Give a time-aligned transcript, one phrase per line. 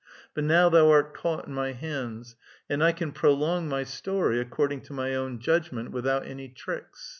[0.33, 2.35] But now thou art caught in my hands,
[2.67, 7.09] and I can prolong my story, according to my own judgment, without any tiicks.